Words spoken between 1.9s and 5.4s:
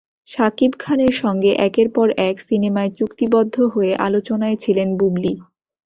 পর এক সিনেমায় চুক্তিবদ্ধ হয়ে আলোচনায় ছিলেন বুবলী।